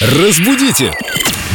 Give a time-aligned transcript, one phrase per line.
[0.00, 0.94] Разбудите!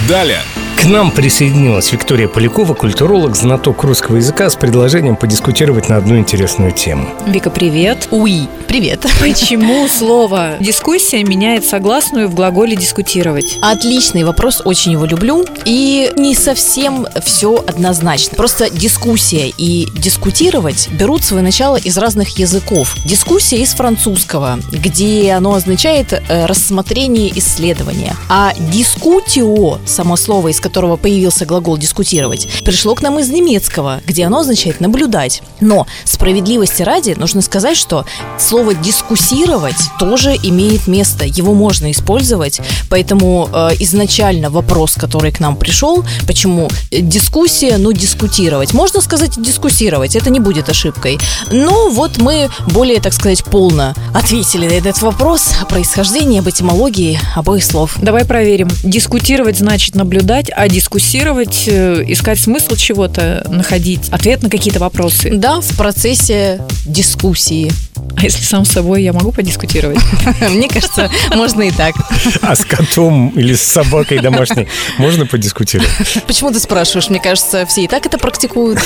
[0.08, 0.38] Далее!
[0.80, 6.72] К нам присоединилась Виктория Полякова, культуролог, знаток русского языка с предложением подискутировать на одну интересную
[6.72, 7.10] тему.
[7.26, 8.08] Вика, привет.
[8.12, 9.06] Уи, привет.
[9.20, 13.58] Почему слово «дискуссия» меняет согласную в глаголе «дискутировать»?
[13.62, 15.46] Отличный вопрос, очень его люблю.
[15.66, 18.36] И не совсем все однозначно.
[18.36, 22.96] Просто дискуссия и дискутировать берут свое начало из разных языков.
[23.06, 28.16] Дискуссия из французского, где оно означает э, рассмотрение исследования.
[28.30, 34.26] А дискутио, само слово, из которого появился глагол «дискутировать», пришло к нам из немецкого, где
[34.26, 35.42] оно означает «наблюдать».
[35.62, 38.06] Но справедливости ради нужно сказать, что
[38.38, 45.56] слово «дискуссировать» тоже имеет место, его можно использовать, поэтому э, изначально вопрос, который к нам
[45.56, 48.74] пришел, почему э, дискуссия, ну дискутировать.
[48.74, 51.20] Можно сказать дискуссировать, это не будет ошибкой.
[51.52, 57.20] Но вот мы более, так сказать, полно ответили на этот вопрос о происхождении, об этимологии
[57.36, 57.96] обоих слов.
[58.02, 58.70] Давай проверим.
[58.84, 65.32] Дискутировать значит наблюдать, а дискуссировать, э, искать смысл чего-то, находить ответ на какие-то вопросы.
[65.36, 67.72] Да, в процессе дискуссии.
[68.18, 70.00] А если сам с собой я могу подискутировать?
[70.42, 71.96] Мне кажется, можно и так.
[72.42, 75.90] А с котом или с собакой домашней можно подискутировать?
[76.28, 77.10] Почему ты спрашиваешь?
[77.10, 78.80] Мне кажется, все и так это практикуют.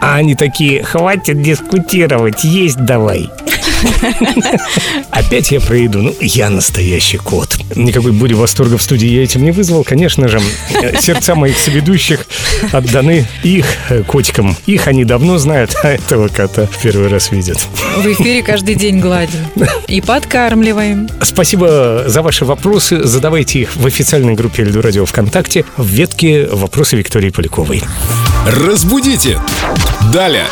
[0.00, 3.30] А они такие, хватит дискутировать, есть давай.
[5.10, 6.02] Опять я про еду.
[6.02, 7.58] Ну, я настоящий кот.
[7.74, 9.84] Никакой бури восторга в студии я этим не вызвал.
[9.84, 10.40] Конечно же,
[11.00, 12.26] сердца моих соведущих
[12.72, 14.56] отданы их э, котикам.
[14.66, 17.58] Их они давно знают, а этого кота в первый раз видят.
[17.96, 19.40] В эфире каждый день гладим.
[19.88, 21.08] И подкармливаем.
[21.22, 23.04] Спасибо за ваши вопросы.
[23.04, 27.82] Задавайте их в официальной группе Эльду Радио ВКонтакте в ветке «Вопросы Виктории Поляковой».
[28.46, 29.38] Разбудите!
[30.12, 30.46] Далее!